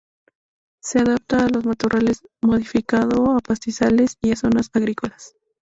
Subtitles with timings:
[0.81, 5.35] Se adapta a los matorrales modificado, a pastizales y a zonas agrícolas.